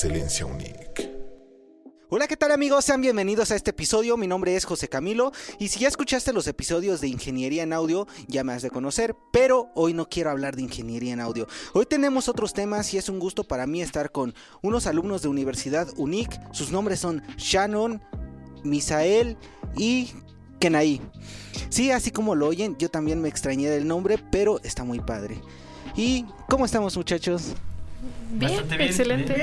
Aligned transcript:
excelencia 0.00 0.46
UNIC. 0.46 1.10
Hola, 2.08 2.26
¿qué 2.26 2.34
tal 2.34 2.52
amigos? 2.52 2.86
Sean 2.86 3.02
bienvenidos 3.02 3.50
a 3.50 3.54
este 3.54 3.72
episodio. 3.72 4.16
Mi 4.16 4.26
nombre 4.26 4.56
es 4.56 4.64
José 4.64 4.88
Camilo 4.88 5.30
y 5.58 5.68
si 5.68 5.80
ya 5.80 5.88
escuchaste 5.88 6.32
los 6.32 6.46
episodios 6.46 7.02
de 7.02 7.08
Ingeniería 7.08 7.64
en 7.64 7.74
Audio, 7.74 8.08
ya 8.26 8.42
me 8.42 8.54
has 8.54 8.62
de 8.62 8.70
conocer, 8.70 9.14
pero 9.30 9.68
hoy 9.74 9.92
no 9.92 10.08
quiero 10.08 10.30
hablar 10.30 10.56
de 10.56 10.62
Ingeniería 10.62 11.12
en 11.12 11.20
Audio. 11.20 11.46
Hoy 11.74 11.84
tenemos 11.84 12.30
otros 12.30 12.54
temas 12.54 12.94
y 12.94 12.96
es 12.96 13.10
un 13.10 13.18
gusto 13.18 13.44
para 13.44 13.66
mí 13.66 13.82
estar 13.82 14.10
con 14.10 14.34
unos 14.62 14.86
alumnos 14.86 15.20
de 15.20 15.28
Universidad 15.28 15.86
UNIC. 15.98 16.30
Sus 16.54 16.72
nombres 16.72 16.98
son 16.98 17.22
Shannon, 17.36 18.00
Misael 18.64 19.36
y 19.76 20.14
Kenai. 20.60 21.02
Sí, 21.68 21.90
así 21.90 22.10
como 22.10 22.34
lo 22.34 22.46
oyen, 22.48 22.74
yo 22.78 22.88
también 22.88 23.20
me 23.20 23.28
extrañé 23.28 23.68
del 23.68 23.86
nombre, 23.86 24.16
pero 24.32 24.62
está 24.62 24.82
muy 24.82 25.00
padre. 25.00 25.42
¿Y 25.94 26.24
cómo 26.48 26.64
estamos 26.64 26.96
muchachos? 26.96 27.54
Bien, 28.32 28.64
excelente. 28.80 29.34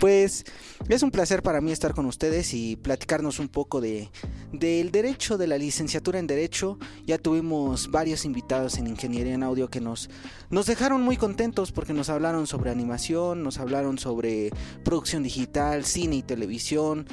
Pues 0.00 0.44
es 0.88 1.02
un 1.02 1.10
placer 1.10 1.42
para 1.42 1.60
mí 1.60 1.72
estar 1.72 1.94
con 1.94 2.06
ustedes 2.06 2.52
y 2.54 2.76
platicarnos 2.76 3.38
un 3.38 3.48
poco 3.48 3.80
de 3.80 4.10
del 4.52 4.90
derecho, 4.90 5.38
de 5.38 5.46
la 5.46 5.58
licenciatura 5.58 6.18
en 6.18 6.26
derecho. 6.26 6.78
Ya 7.06 7.18
tuvimos 7.18 7.90
varios 7.90 8.24
invitados 8.24 8.78
en 8.78 8.86
ingeniería 8.86 9.34
en 9.34 9.42
audio 9.42 9.68
que 9.68 9.80
nos 9.80 10.10
nos 10.50 10.66
dejaron 10.66 11.02
muy 11.02 11.16
contentos 11.16 11.72
porque 11.72 11.92
nos 11.92 12.10
hablaron 12.10 12.46
sobre 12.46 12.70
animación, 12.70 13.42
nos 13.42 13.58
hablaron 13.58 13.98
sobre 13.98 14.50
producción 14.84 15.22
digital, 15.22 15.84
cine 15.84 16.16
y 16.16 16.22
televisión, 16.22 17.06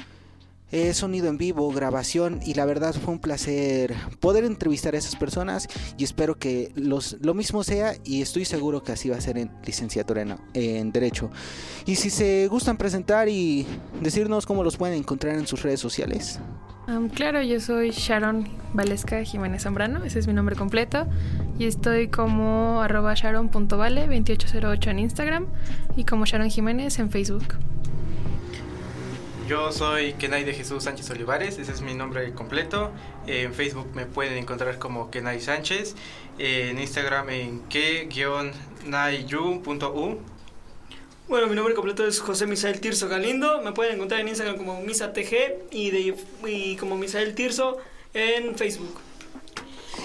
eh, 0.74 0.92
sonido 0.92 1.28
en 1.28 1.38
vivo, 1.38 1.70
grabación 1.70 2.40
y 2.44 2.54
la 2.54 2.64
verdad 2.64 2.92
fue 2.94 3.14
un 3.14 3.20
placer 3.20 3.94
poder 4.18 4.42
entrevistar 4.42 4.96
a 4.96 4.98
esas 4.98 5.14
personas 5.14 5.68
y 5.96 6.02
espero 6.02 6.36
que 6.36 6.72
los, 6.74 7.16
lo 7.20 7.32
mismo 7.32 7.62
sea 7.62 7.94
y 8.02 8.22
estoy 8.22 8.44
seguro 8.44 8.82
que 8.82 8.90
así 8.90 9.08
va 9.08 9.16
a 9.16 9.20
ser 9.20 9.38
en 9.38 9.52
licenciatura 9.64 10.36
en, 10.52 10.90
Derecho. 10.90 11.30
Y 11.86 11.94
si 11.94 12.10
se 12.10 12.48
gustan 12.48 12.76
presentar 12.76 13.28
y 13.28 13.64
decirnos 14.02 14.46
cómo 14.46 14.64
los 14.64 14.76
pueden 14.76 14.98
encontrar 14.98 15.36
en 15.36 15.46
sus 15.46 15.62
redes 15.62 15.78
sociales. 15.78 16.40
Claro, 17.14 17.40
yo 17.40 17.60
soy 17.60 17.90
Sharon 17.90 18.48
Valesca 18.72 19.22
Jiménez 19.22 19.62
Zambrano, 19.62 20.02
ese 20.02 20.18
es 20.18 20.26
mi 20.26 20.32
nombre 20.32 20.56
completo, 20.56 21.06
y 21.56 21.66
estoy 21.66 22.08
como 22.08 22.82
arroba 22.82 23.14
sharon.vale2808 23.14 24.90
en 24.90 24.98
Instagram 24.98 25.46
y 25.96 26.02
como 26.02 26.24
Sharon 26.24 26.50
Jiménez 26.50 26.98
en 26.98 27.10
Facebook. 27.10 27.44
Yo 29.48 29.72
soy 29.72 30.14
Kenai 30.14 30.44
de 30.44 30.54
Jesús 30.54 30.84
Sánchez 30.84 31.10
Olivares, 31.10 31.58
ese 31.58 31.70
es 31.70 31.82
mi 31.82 31.92
nombre 31.92 32.32
completo. 32.32 32.90
En 33.26 33.52
Facebook 33.52 33.88
me 33.94 34.06
pueden 34.06 34.38
encontrar 34.38 34.78
como 34.78 35.10
Kenai 35.10 35.38
Sánchez, 35.38 35.94
en 36.38 36.78
Instagram 36.78 37.28
en 37.28 37.60
que-nayu.u. 37.68 38.38
Bueno, 41.28 41.46
mi 41.46 41.54
nombre 41.54 41.74
completo 41.74 42.06
es 42.06 42.20
José 42.20 42.46
Misael 42.46 42.80
Tirso 42.80 43.06
Galindo. 43.08 43.60
Me 43.60 43.72
pueden 43.72 43.96
encontrar 43.96 44.20
en 44.20 44.28
Instagram 44.28 44.56
como 44.56 44.80
MisaTG 44.80 45.68
y, 45.70 45.90
de, 45.90 46.16
y 46.46 46.76
como 46.76 46.96
Misael 46.96 47.34
Tirso 47.34 47.76
en 48.14 48.56
Facebook. 48.56 48.98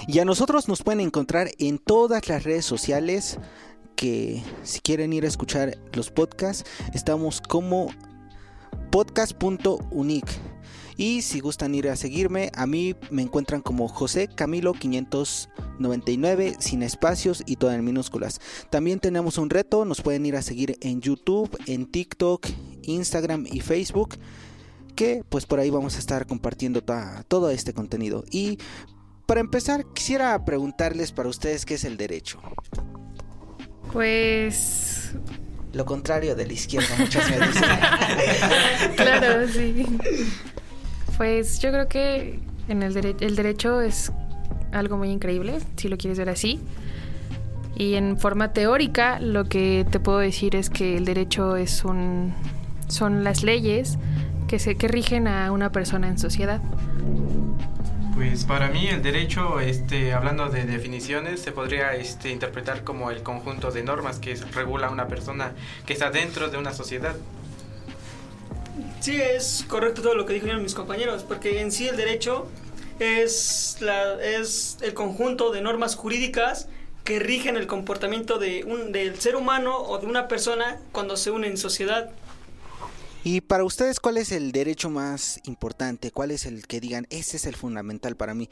Y 0.06 0.18
a 0.18 0.26
nosotros 0.26 0.68
nos 0.68 0.82
pueden 0.82 1.00
encontrar 1.00 1.48
en 1.58 1.78
todas 1.78 2.28
las 2.28 2.44
redes 2.44 2.66
sociales 2.66 3.38
que 3.96 4.42
si 4.64 4.80
quieren 4.80 5.14
ir 5.14 5.24
a 5.24 5.28
escuchar 5.28 5.78
los 5.94 6.10
podcasts, 6.10 6.68
estamos 6.92 7.40
como 7.40 7.90
podcast.unic. 8.90 10.26
Y 10.96 11.22
si 11.22 11.40
gustan 11.40 11.74
ir 11.74 11.88
a 11.88 11.96
seguirme, 11.96 12.50
a 12.54 12.66
mí 12.66 12.94
me 13.10 13.22
encuentran 13.22 13.62
como 13.62 13.88
José 13.88 14.28
Camilo 14.28 14.74
599 14.74 16.56
sin 16.58 16.82
espacios 16.82 17.42
y 17.46 17.56
todo 17.56 17.72
en 17.72 17.84
minúsculas. 17.84 18.40
También 18.68 19.00
tenemos 19.00 19.38
un 19.38 19.48
reto, 19.48 19.86
nos 19.86 20.02
pueden 20.02 20.26
ir 20.26 20.36
a 20.36 20.42
seguir 20.42 20.76
en 20.82 21.00
YouTube, 21.00 21.56
en 21.66 21.86
TikTok, 21.86 22.46
Instagram 22.82 23.46
y 23.50 23.60
Facebook, 23.60 24.18
que 24.94 25.24
pues 25.28 25.46
por 25.46 25.58
ahí 25.58 25.70
vamos 25.70 25.96
a 25.96 26.00
estar 26.00 26.26
compartiendo 26.26 26.82
todo 27.28 27.48
este 27.50 27.72
contenido. 27.72 28.24
Y 28.30 28.58
para 29.24 29.40
empezar, 29.40 29.86
quisiera 29.94 30.44
preguntarles 30.44 31.12
para 31.12 31.30
ustedes 31.30 31.64
qué 31.64 31.74
es 31.74 31.84
el 31.84 31.96
derecho. 31.96 32.40
Pues 33.92 35.14
lo 35.72 35.84
contrario 35.84 36.34
de 36.34 36.46
la 36.46 36.52
izquierda 36.52 36.88
muchas 36.98 37.30
veces. 37.30 37.62
claro, 38.96 39.48
sí. 39.48 39.86
Pues 41.16 41.60
yo 41.60 41.70
creo 41.70 41.88
que 41.88 42.40
en 42.68 42.82
el, 42.82 42.96
el 42.96 43.36
derecho 43.36 43.80
es 43.80 44.12
algo 44.72 44.96
muy 44.96 45.10
increíble, 45.10 45.58
si 45.76 45.88
lo 45.88 45.96
quieres 45.96 46.18
ver 46.18 46.28
así. 46.28 46.60
Y 47.76 47.94
en 47.94 48.18
forma 48.18 48.52
teórica, 48.52 49.20
lo 49.20 49.44
que 49.44 49.86
te 49.90 50.00
puedo 50.00 50.18
decir 50.18 50.54
es 50.56 50.68
que 50.70 50.96
el 50.96 51.04
derecho 51.04 51.56
es 51.56 51.84
un, 51.84 52.34
son 52.88 53.24
las 53.24 53.42
leyes 53.42 53.98
que, 54.48 54.58
se, 54.58 54.76
que 54.76 54.88
rigen 54.88 55.28
a 55.28 55.50
una 55.52 55.72
persona 55.72 56.08
en 56.08 56.18
sociedad. 56.18 56.60
Pues 58.20 58.44
para 58.44 58.68
mí 58.68 58.86
el 58.86 59.00
derecho, 59.00 59.60
este, 59.60 60.12
hablando 60.12 60.50
de 60.50 60.64
definiciones, 60.64 61.40
se 61.40 61.52
podría 61.52 61.94
este, 61.94 62.28
interpretar 62.28 62.84
como 62.84 63.10
el 63.10 63.22
conjunto 63.22 63.70
de 63.70 63.82
normas 63.82 64.18
que 64.18 64.34
regula 64.52 64.90
una 64.90 65.08
persona 65.08 65.54
que 65.86 65.94
está 65.94 66.10
dentro 66.10 66.50
de 66.50 66.58
una 66.58 66.74
sociedad. 66.74 67.16
Sí, 69.00 69.18
es 69.18 69.64
correcto 69.66 70.02
todo 70.02 70.14
lo 70.14 70.26
que 70.26 70.34
dijeron 70.34 70.62
mis 70.62 70.74
compañeros, 70.74 71.22
porque 71.22 71.62
en 71.62 71.72
sí 71.72 71.88
el 71.88 71.96
derecho 71.96 72.46
es, 72.98 73.78
la, 73.80 74.22
es 74.22 74.76
el 74.82 74.92
conjunto 74.92 75.50
de 75.50 75.62
normas 75.62 75.96
jurídicas 75.96 76.68
que 77.04 77.20
rigen 77.20 77.56
el 77.56 77.66
comportamiento 77.66 78.38
de 78.38 78.64
un, 78.64 78.92
del 78.92 79.18
ser 79.18 79.34
humano 79.34 79.78
o 79.78 79.96
de 79.96 80.06
una 80.06 80.28
persona 80.28 80.78
cuando 80.92 81.16
se 81.16 81.30
une 81.30 81.46
en 81.46 81.56
sociedad. 81.56 82.10
Y 83.22 83.42
para 83.42 83.64
ustedes, 83.64 84.00
¿cuál 84.00 84.16
es 84.16 84.32
el 84.32 84.50
derecho 84.50 84.88
más 84.88 85.40
importante? 85.44 86.10
¿Cuál 86.10 86.30
es 86.30 86.46
el 86.46 86.66
que 86.66 86.80
digan, 86.80 87.06
ese 87.10 87.36
es 87.36 87.44
el 87.44 87.54
fundamental 87.54 88.16
para 88.16 88.34
mí? 88.34 88.48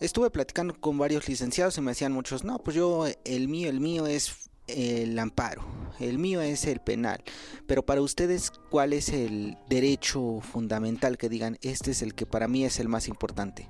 Estuve 0.00 0.30
platicando 0.30 0.74
con 0.74 0.98
varios 0.98 1.28
licenciados 1.28 1.78
y 1.78 1.80
me 1.82 1.92
decían 1.92 2.12
muchos, 2.12 2.42
no, 2.42 2.58
pues 2.58 2.74
yo, 2.74 3.06
el 3.24 3.46
mío, 3.46 3.70
el 3.70 3.78
mío 3.78 4.06
es 4.08 4.50
el 4.66 5.16
amparo, 5.18 5.64
el 6.00 6.18
mío 6.18 6.40
es 6.40 6.66
el 6.66 6.80
penal. 6.80 7.22
Pero 7.68 7.84
para 7.84 8.00
ustedes, 8.00 8.50
¿cuál 8.70 8.92
es 8.92 9.10
el 9.10 9.56
derecho 9.68 10.40
fundamental 10.40 11.16
que 11.16 11.28
digan, 11.28 11.58
este 11.62 11.92
es 11.92 12.02
el 12.02 12.14
que 12.14 12.26
para 12.26 12.48
mí 12.48 12.64
es 12.64 12.80
el 12.80 12.88
más 12.88 13.06
importante? 13.06 13.68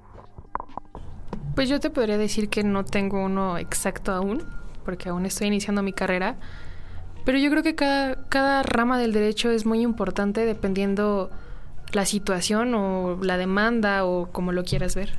Pues 1.55 1.69
yo 1.69 1.79
te 1.81 1.91
podría 1.91 2.17
decir 2.17 2.49
que 2.49 2.65
no 2.65 2.87
tengo 2.87 3.23
uno 3.23 3.59
exacto 3.59 4.13
aún, 4.13 4.43
porque 4.87 5.11
aún 5.11 5.27
estoy 5.27 5.49
iniciando 5.49 5.83
mi 5.83 5.93
carrera 5.93 6.39
pero 7.25 7.39
yo 7.39 7.51
creo 7.51 7.63
que 7.63 7.75
cada, 7.75 8.29
cada 8.29 8.63
rama 8.63 8.99
del 8.99 9.13
derecho 9.13 9.51
es 9.51 9.67
muy 9.67 9.81
importante 9.81 10.45
dependiendo 10.45 11.31
la 11.93 12.07
situación 12.07 12.75
o 12.75 13.19
la 13.23 13.37
demanda 13.37 14.05
o 14.05 14.31
como 14.33 14.53
lo 14.53 14.65
quieras 14.65 14.95
ver. 14.95 15.15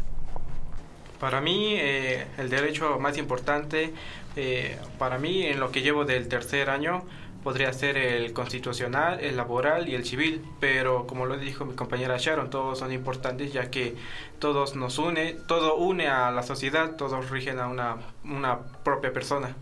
Para 1.19 1.39
mí, 1.39 1.75
eh, 1.75 2.27
el 2.37 2.49
derecho 2.49 2.99
más 2.99 3.17
importante, 3.17 3.93
eh, 4.35 4.77
para 4.97 5.17
mí, 5.17 5.45
en 5.45 5.59
lo 5.59 5.71
que 5.71 5.81
llevo 5.81 6.03
del 6.03 6.27
tercer 6.27 6.69
año, 6.69 7.03
podría 7.43 7.71
ser 7.73 7.97
el 7.97 8.33
constitucional, 8.33 9.19
el 9.19 9.37
laboral 9.37 9.87
y 9.87 9.95
el 9.95 10.05
civil, 10.05 10.41
pero 10.59 11.05
como 11.05 11.25
lo 11.25 11.37
dijo 11.37 11.65
mi 11.65 11.75
compañera 11.75 12.17
Sharon, 12.17 12.49
todos 12.49 12.79
son 12.79 12.91
importantes 12.91 13.53
ya 13.53 13.69
que 13.69 13.95
todos 14.39 14.75
nos 14.75 14.97
une, 14.97 15.35
todo 15.47 15.75
une 15.75 16.07
a 16.07 16.31
la 16.31 16.43
sociedad, 16.43 16.95
todos 16.95 17.29
rigen 17.29 17.59
a 17.59 17.67
una, 17.67 17.97
una 18.23 18.59
propia 18.83 19.11
persona 19.13 19.55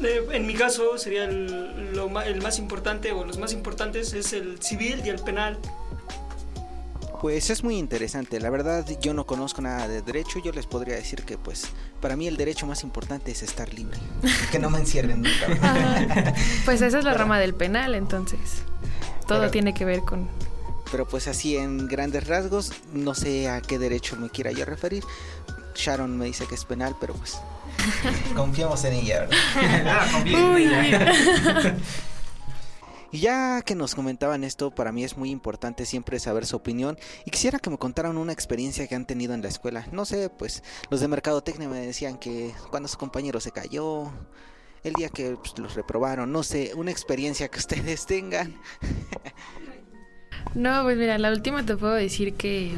en 0.00 0.46
mi 0.46 0.54
caso 0.54 0.96
sería 0.98 1.24
el, 1.24 1.92
lo, 1.94 2.20
el 2.20 2.42
más 2.42 2.58
importante 2.58 3.12
o 3.12 3.24
los 3.24 3.38
más 3.38 3.52
importantes 3.52 4.12
es 4.12 4.32
el 4.32 4.62
civil 4.62 5.02
y 5.04 5.08
el 5.08 5.20
penal. 5.20 5.58
Pues 7.20 7.50
es 7.50 7.64
muy 7.64 7.76
interesante, 7.78 8.38
la 8.38 8.48
verdad 8.48 8.86
yo 9.00 9.12
no 9.12 9.26
conozco 9.26 9.60
nada 9.60 9.88
de 9.88 10.02
derecho, 10.02 10.38
yo 10.38 10.52
les 10.52 10.66
podría 10.66 10.94
decir 10.94 11.24
que 11.24 11.36
pues 11.36 11.66
para 12.00 12.14
mí 12.14 12.28
el 12.28 12.36
derecho 12.36 12.64
más 12.64 12.84
importante 12.84 13.32
es 13.32 13.42
estar 13.42 13.74
libre, 13.74 13.98
que 14.52 14.60
no 14.60 14.70
me 14.70 14.78
encierren 14.78 15.22
nunca. 15.22 16.34
pues 16.64 16.80
esa 16.80 16.98
es 16.98 17.04
la 17.04 17.14
rama 17.14 17.40
del 17.40 17.54
penal 17.54 17.96
entonces, 17.96 18.62
todo 19.26 19.50
tiene 19.50 19.74
que 19.74 19.84
ver 19.84 20.00
con... 20.02 20.28
Pero 20.92 21.08
pues 21.08 21.26
así 21.26 21.56
en 21.56 21.88
grandes 21.88 22.28
rasgos, 22.28 22.72
no 22.92 23.14
sé 23.16 23.48
a 23.48 23.60
qué 23.62 23.80
derecho 23.80 24.14
me 24.14 24.30
quiera 24.30 24.52
yo 24.52 24.64
referir, 24.64 25.02
Sharon 25.74 26.16
me 26.16 26.26
dice 26.26 26.46
que 26.46 26.54
es 26.54 26.64
penal, 26.64 26.94
pero 27.00 27.14
pues 27.14 27.38
Confiamos 28.34 28.84
en 28.84 28.92
ella, 28.94 29.20
¿verdad? 29.20 29.36
Ah, 29.90 31.76
y 33.12 33.20
ya 33.20 33.62
que 33.62 33.74
nos 33.74 33.94
comentaban 33.94 34.44
esto, 34.44 34.70
para 34.70 34.92
mí 34.92 35.04
es 35.04 35.16
muy 35.16 35.30
importante 35.30 35.86
siempre 35.86 36.18
saber 36.18 36.46
su 36.46 36.56
opinión 36.56 36.98
y 37.24 37.30
quisiera 37.30 37.58
que 37.58 37.70
me 37.70 37.78
contaran 37.78 38.18
una 38.18 38.32
experiencia 38.32 38.86
que 38.86 38.94
han 38.94 39.06
tenido 39.06 39.34
en 39.34 39.42
la 39.42 39.48
escuela. 39.48 39.86
No 39.92 40.04
sé, 40.04 40.30
pues 40.30 40.62
los 40.90 41.00
de 41.00 41.08
mercadotecnia 41.08 41.68
me 41.68 41.80
decían 41.80 42.18
que 42.18 42.52
cuando 42.70 42.88
su 42.88 42.98
compañero 42.98 43.40
se 43.40 43.50
cayó, 43.50 44.10
el 44.84 44.92
día 44.94 45.08
que 45.08 45.36
pues, 45.36 45.58
los 45.58 45.74
reprobaron, 45.74 46.30
no 46.32 46.42
sé, 46.42 46.72
una 46.74 46.90
experiencia 46.90 47.48
que 47.48 47.58
ustedes 47.58 48.06
tengan. 48.06 48.54
No, 50.54 50.82
pues 50.82 50.96
mira, 50.96 51.18
la 51.18 51.30
última 51.30 51.64
te 51.64 51.76
puedo 51.76 51.94
decir 51.94 52.34
que 52.34 52.74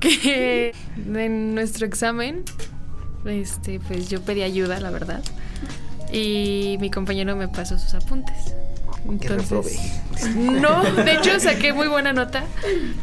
que 0.00 0.74
en 0.96 1.54
nuestro 1.54 1.86
examen 1.86 2.44
este, 3.26 3.80
pues 3.80 4.08
yo 4.08 4.20
pedí 4.20 4.42
ayuda, 4.42 4.80
la 4.80 4.90
verdad. 4.90 5.22
Y 6.12 6.76
mi 6.80 6.90
compañero 6.90 7.36
me 7.36 7.48
pasó 7.48 7.78
sus 7.78 7.94
apuntes. 7.94 8.54
Entonces, 9.08 9.78
no, 10.34 10.82
de 10.82 11.14
hecho 11.14 11.38
saqué 11.38 11.74
muy 11.74 11.88
buena 11.88 12.12
nota, 12.14 12.44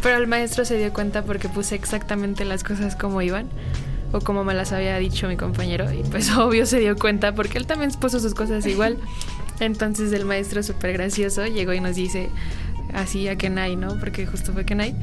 pero 0.01 0.17
el 0.17 0.25
maestro 0.25 0.65
se 0.65 0.77
dio 0.77 0.91
cuenta 0.93 1.23
porque 1.23 1.47
puse 1.47 1.75
exactamente 1.75 2.43
las 2.43 2.63
cosas 2.63 2.95
como 2.95 3.21
iban 3.21 3.47
o 4.11 4.19
como 4.19 4.43
me 4.43 4.53
las 4.53 4.71
había 4.71 4.97
dicho 4.97 5.27
mi 5.27 5.37
compañero 5.37 5.91
y 5.91 6.03
pues 6.03 6.31
obvio 6.37 6.65
se 6.65 6.79
dio 6.79 6.95
cuenta 6.97 7.33
porque 7.33 7.57
él 7.57 7.67
también 7.67 7.91
puso 7.91 8.19
sus 8.19 8.33
cosas 8.33 8.65
igual. 8.65 8.97
Entonces 9.59 10.11
el 10.13 10.25
maestro 10.25 10.63
súper 10.63 10.93
gracioso 10.93 11.45
llegó 11.45 11.73
y 11.73 11.79
nos 11.79 11.95
dice 11.95 12.29
así 12.93 13.27
a 13.27 13.37
Kenai, 13.37 13.75
¿no? 13.75 13.99
Porque 13.99 14.25
justo 14.25 14.53
fue 14.53 14.65
Kenai. 14.65 14.95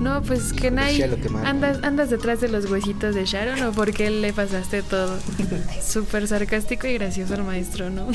No, 0.00 0.22
pues 0.22 0.52
Kenai, 0.52 1.02
andas, 1.44 1.78
andas 1.82 2.10
detrás 2.10 2.40
de 2.40 2.48
los 2.48 2.66
huesitos 2.70 3.14
de 3.14 3.24
Sharon 3.24 3.62
o 3.62 3.72
por 3.72 3.92
qué 3.92 4.10
le 4.10 4.32
pasaste 4.32 4.82
todo. 4.82 5.18
Súper 5.82 6.28
sarcástico 6.28 6.86
y 6.86 6.94
gracioso 6.94 7.34
el 7.34 7.42
maestro, 7.44 7.90
¿no? 7.90 8.08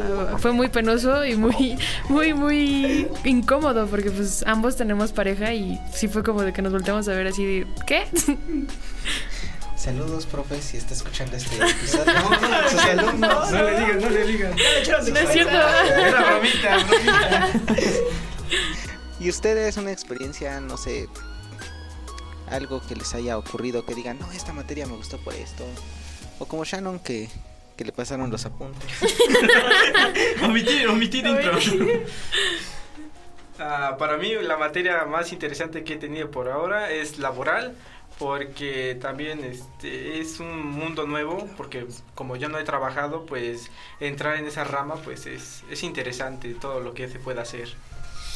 Ah, 0.00 0.36
fue 0.38 0.52
muy 0.52 0.68
penoso 0.68 1.24
y 1.24 1.36
muy, 1.36 1.78
muy, 2.08 2.34
muy 2.34 3.08
incómodo 3.24 3.86
porque 3.86 4.10
pues 4.10 4.44
ambos 4.46 4.76
tenemos 4.76 5.12
pareja 5.12 5.52
y 5.54 5.80
sí 5.92 6.08
fue 6.08 6.22
como 6.22 6.42
de 6.42 6.52
que 6.52 6.62
nos 6.62 6.72
volteamos 6.72 7.08
a 7.08 7.12
ver 7.12 7.28
así 7.28 7.44
de, 7.44 7.66
¿qué? 7.86 8.04
Saludos, 9.82 10.26
profe, 10.26 10.62
si 10.62 10.76
está 10.76 10.94
escuchando 10.94 11.36
este 11.36 11.56
episodio. 11.68 12.12
No, 12.12 12.30
no, 12.30 12.70
sus 12.70 12.80
alumnos. 12.84 13.50
No, 13.50 13.62
le 13.64 13.80
digan, 13.80 14.00
no 14.00 14.10
le 14.10 14.26
digan. 14.28 14.52
No 14.52 15.18
es 15.18 15.28
cierto. 15.32 15.50
Era 15.50 16.22
bromita, 16.22 16.76
bromita. 16.86 17.48
¿Y 19.32 19.34
ustedes 19.34 19.78
una 19.78 19.90
experiencia, 19.90 20.60
no 20.60 20.76
sé, 20.76 21.08
algo 22.50 22.82
que 22.86 22.94
les 22.94 23.14
haya 23.14 23.38
ocurrido 23.38 23.82
que 23.86 23.94
digan, 23.94 24.18
no, 24.18 24.30
esta 24.30 24.52
materia 24.52 24.84
me 24.84 24.94
gustó 24.94 25.16
por 25.16 25.32
esto? 25.32 25.64
O 26.38 26.44
como 26.44 26.66
Shannon 26.66 26.98
que, 26.98 27.30
que 27.74 27.86
le 27.86 27.92
pasaron 27.92 28.30
los 28.30 28.44
apuntes. 28.44 28.84
omitir, 30.44 30.86
omitir 30.86 31.26
intro. 31.26 31.58
Ah, 33.58 33.96
para 33.98 34.18
mí 34.18 34.34
la 34.42 34.58
materia 34.58 35.04
más 35.06 35.32
interesante 35.32 35.82
que 35.84 35.94
he 35.94 35.96
tenido 35.96 36.30
por 36.30 36.48
ahora 36.48 36.90
es 36.90 37.18
laboral 37.18 37.74
porque 38.18 38.98
también 39.00 39.44
este 39.44 40.20
es 40.20 40.40
un 40.40 40.66
mundo 40.66 41.06
nuevo 41.06 41.48
porque 41.56 41.86
como 42.14 42.36
yo 42.36 42.48
no 42.48 42.58
he 42.58 42.64
trabajado 42.64 43.24
pues 43.24 43.70
entrar 44.00 44.36
en 44.36 44.46
esa 44.46 44.64
rama 44.64 44.96
pues 44.96 45.26
es, 45.26 45.62
es 45.70 45.82
interesante 45.84 46.54
todo 46.54 46.80
lo 46.80 46.92
que 46.92 47.08
se 47.08 47.20
puede 47.20 47.40
hacer 47.40 47.68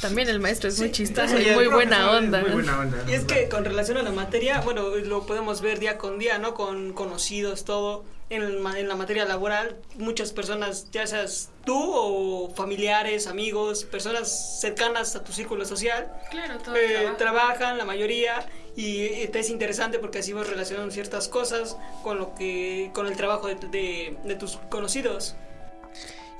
también 0.00 0.28
el 0.28 0.40
maestro 0.40 0.68
es 0.68 0.78
muy 0.78 0.92
chistoso 0.92 1.38
y 1.38 1.50
muy 1.52 1.66
buena 1.68 2.10
onda. 2.10 2.40
Muy 2.40 2.50
buena 2.50 2.80
onda. 2.80 3.04
Y 3.08 3.14
es 3.14 3.24
que 3.24 3.48
con 3.48 3.64
relación 3.64 3.96
a 3.98 4.02
la 4.02 4.12
materia, 4.12 4.60
bueno, 4.60 4.88
lo 4.96 5.26
podemos 5.26 5.60
ver 5.60 5.78
día 5.78 5.98
con 5.98 6.18
día, 6.18 6.38
¿no? 6.38 6.54
Con 6.54 6.92
conocidos, 6.92 7.64
todo. 7.64 8.04
En, 8.28 8.42
en 8.42 8.88
la 8.88 8.96
materia 8.96 9.24
laboral, 9.24 9.76
muchas 9.98 10.32
personas, 10.32 10.90
ya 10.90 11.06
seas 11.06 11.50
tú 11.64 11.78
o 11.78 12.52
familiares, 12.52 13.28
amigos, 13.28 13.84
personas 13.84 14.60
cercanas 14.60 15.14
a 15.14 15.22
tu 15.22 15.32
círculo 15.32 15.64
social, 15.64 16.12
claro, 16.28 16.58
eh, 16.74 17.08
trabajan, 17.16 17.78
la 17.78 17.84
mayoría, 17.84 18.44
y 18.74 19.28
te 19.28 19.38
es 19.38 19.48
interesante 19.48 20.00
porque 20.00 20.18
así 20.18 20.32
vas 20.32 20.48
relacionando 20.48 20.92
ciertas 20.92 21.28
cosas 21.28 21.76
con 22.02 22.18
lo 22.18 22.34
que 22.34 22.90
con 22.92 23.06
el 23.06 23.16
trabajo 23.16 23.46
de, 23.46 24.16
de 24.24 24.34
tus 24.34 24.56
conocidos. 24.70 25.36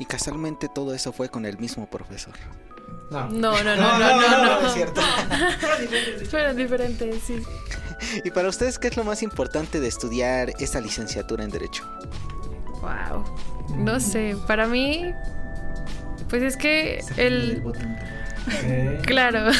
Y 0.00 0.06
casualmente 0.06 0.68
todo 0.68 0.92
eso 0.92 1.12
fue 1.12 1.28
con 1.28 1.46
el 1.46 1.56
mismo 1.56 1.86
profesor. 1.86 2.34
No. 3.10 3.28
No, 3.28 3.62
no, 3.62 3.76
no, 3.76 3.98
no, 3.98 4.20
no, 4.20 4.60
no, 4.60 4.66
es 4.66 4.74
cierto. 4.74 5.00
Fueron 6.30 6.56
diferentes, 6.56 7.22
sí. 7.22 7.42
¿Y 8.24 8.30
para 8.30 8.48
ustedes 8.48 8.78
qué 8.78 8.88
es 8.88 8.96
lo 8.96 9.04
más 9.04 9.22
importante 9.22 9.80
de 9.80 9.88
estudiar 9.88 10.52
esta 10.58 10.80
licenciatura 10.80 11.44
en 11.44 11.50
Derecho? 11.50 11.84
Wow. 12.80 13.24
No 13.76 14.00
sé, 14.00 14.36
para 14.46 14.66
mí, 14.66 15.12
pues 16.28 16.42
es 16.42 16.56
que 16.56 17.02
el... 17.16 17.62
Claro. 19.02 19.50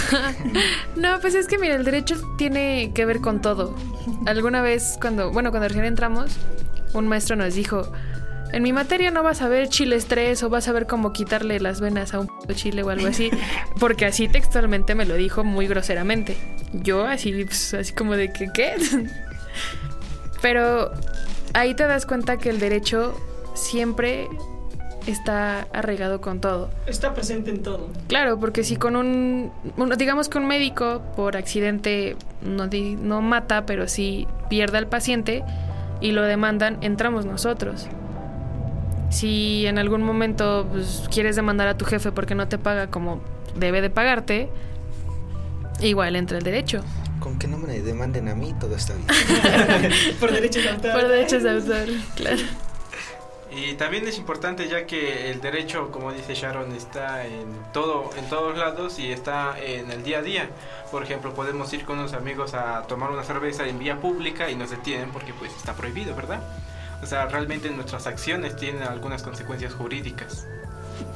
no, 0.94 1.18
pues 1.20 1.34
es 1.34 1.48
que 1.48 1.58
mira, 1.58 1.74
el 1.74 1.84
derecho 1.84 2.14
tiene 2.38 2.92
que 2.94 3.04
ver 3.04 3.20
con 3.20 3.40
todo. 3.40 3.74
Alguna 4.26 4.62
vez 4.62 4.96
cuando, 5.00 5.32
bueno, 5.32 5.50
cuando 5.50 5.66
recién 5.66 5.86
entramos, 5.86 6.30
un 6.92 7.08
maestro 7.08 7.34
nos 7.34 7.54
dijo, 7.54 7.90
en 8.52 8.62
mi 8.62 8.72
materia 8.72 9.10
no 9.10 9.22
vas 9.22 9.42
a 9.42 9.48
ver 9.48 9.68
chiles 9.68 10.06
3 10.06 10.42
o 10.42 10.50
vas 10.50 10.68
a 10.68 10.72
ver 10.72 10.86
cómo 10.86 11.12
quitarle 11.12 11.60
las 11.60 11.80
venas 11.80 12.14
a 12.14 12.20
un 12.20 12.30
chile 12.54 12.82
o 12.82 12.90
algo 12.90 13.06
así, 13.06 13.30
porque 13.80 14.06
así 14.06 14.28
textualmente 14.28 14.94
me 14.94 15.04
lo 15.04 15.14
dijo 15.14 15.44
muy 15.44 15.66
groseramente. 15.66 16.36
Yo 16.72 17.06
así, 17.06 17.44
pues, 17.44 17.74
así 17.74 17.92
como 17.92 18.16
de 18.16 18.32
que, 18.32 18.50
¿qué? 18.52 18.74
Pero 20.42 20.92
ahí 21.54 21.74
te 21.74 21.86
das 21.86 22.06
cuenta 22.06 22.38
que 22.38 22.50
el 22.50 22.60
derecho 22.60 23.14
siempre 23.54 24.28
está 25.06 25.66
arraigado 25.72 26.20
con 26.20 26.40
todo. 26.40 26.70
Está 26.86 27.14
presente 27.14 27.50
en 27.50 27.62
todo. 27.62 27.88
Claro, 28.08 28.38
porque 28.38 28.64
si 28.64 28.76
con 28.76 28.96
un, 28.96 29.52
digamos 29.96 30.28
que 30.28 30.38
un 30.38 30.46
médico 30.46 31.02
por 31.16 31.36
accidente 31.36 32.16
no, 32.42 32.66
no 32.66 33.22
mata, 33.22 33.66
pero 33.66 33.88
sí 33.88 34.26
pierde 34.50 34.78
al 34.78 34.88
paciente 34.88 35.44
y 36.00 36.12
lo 36.12 36.22
demandan, 36.22 36.78
entramos 36.82 37.24
nosotros. 37.24 37.88
Si 39.10 39.66
en 39.66 39.78
algún 39.78 40.02
momento 40.02 40.66
pues, 40.70 41.04
quieres 41.10 41.36
demandar 41.36 41.68
a 41.68 41.76
tu 41.76 41.84
jefe 41.84 42.12
porque 42.12 42.34
no 42.34 42.48
te 42.48 42.58
paga 42.58 42.88
como 42.88 43.20
debe 43.54 43.80
de 43.80 43.90
pagarte, 43.90 44.48
igual 45.80 46.16
entra 46.16 46.38
el 46.38 46.44
derecho. 46.44 46.82
Con 47.20 47.38
que 47.38 47.48
no 47.48 47.58
me 47.58 47.80
demanden 47.80 48.28
a 48.28 48.34
mí, 48.34 48.54
todo 48.60 48.76
está 48.76 48.94
bien. 48.94 49.92
Por 50.20 50.32
derechos 50.32 50.62
de 50.62 50.70
autor. 50.70 50.92
Por 50.92 51.08
derechos 51.08 51.42
de 51.42 51.50
autor, 51.50 51.88
claro. 52.14 52.42
Y 53.50 53.74
también 53.74 54.06
es 54.06 54.18
importante 54.18 54.68
ya 54.68 54.86
que 54.86 55.30
el 55.30 55.40
derecho, 55.40 55.90
como 55.90 56.12
dice 56.12 56.34
Sharon, 56.34 56.72
está 56.72 57.24
en 57.26 57.46
todo, 57.72 58.10
en 58.18 58.28
todos 58.28 58.58
lados 58.58 58.98
y 58.98 59.10
está 59.10 59.58
en 59.58 59.90
el 59.90 60.02
día 60.02 60.18
a 60.18 60.22
día. 60.22 60.50
Por 60.90 61.02
ejemplo, 61.02 61.32
podemos 61.32 61.72
ir 61.72 61.84
con 61.84 61.98
unos 61.98 62.12
amigos 62.12 62.52
a 62.52 62.82
tomar 62.82 63.10
una 63.10 63.22
cerveza 63.22 63.66
en 63.66 63.78
vía 63.78 63.98
pública 63.98 64.50
y 64.50 64.56
nos 64.56 64.70
detienen 64.70 65.10
porque 65.10 65.32
pues 65.32 65.56
está 65.56 65.74
prohibido, 65.74 66.14
¿verdad? 66.14 66.42
O 67.02 67.06
sea, 67.06 67.26
realmente 67.26 67.70
nuestras 67.70 68.06
acciones 68.06 68.56
tienen 68.56 68.82
algunas 68.82 69.22
consecuencias 69.22 69.74
jurídicas. 69.74 70.46